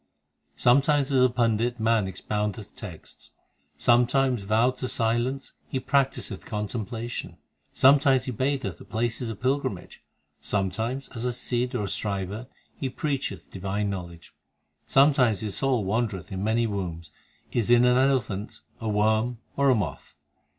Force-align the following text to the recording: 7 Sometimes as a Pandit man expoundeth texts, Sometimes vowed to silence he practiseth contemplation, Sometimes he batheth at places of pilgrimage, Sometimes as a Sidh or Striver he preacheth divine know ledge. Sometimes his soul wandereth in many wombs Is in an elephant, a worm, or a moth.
7 0.55 0.81
Sometimes 0.81 1.11
as 1.11 1.21
a 1.23 1.29
Pandit 1.29 1.79
man 1.79 2.07
expoundeth 2.07 2.73
texts, 2.75 3.29
Sometimes 3.77 4.41
vowed 4.41 4.75
to 4.77 4.87
silence 4.87 5.51
he 5.67 5.79
practiseth 5.79 6.43
contemplation, 6.43 7.37
Sometimes 7.71 8.25
he 8.25 8.31
batheth 8.31 8.81
at 8.81 8.89
places 8.89 9.29
of 9.29 9.39
pilgrimage, 9.39 10.01
Sometimes 10.41 11.07
as 11.09 11.23
a 11.23 11.31
Sidh 11.31 11.75
or 11.75 11.87
Striver 11.87 12.47
he 12.75 12.89
preacheth 12.89 13.47
divine 13.51 13.91
know 13.91 14.05
ledge. 14.05 14.33
Sometimes 14.87 15.41
his 15.41 15.55
soul 15.57 15.85
wandereth 15.85 16.31
in 16.31 16.43
many 16.43 16.65
wombs 16.65 17.11
Is 17.51 17.69
in 17.69 17.85
an 17.85 17.97
elephant, 17.97 18.61
a 18.79 18.89
worm, 18.89 19.37
or 19.55 19.69
a 19.69 19.75
moth. 19.75 20.15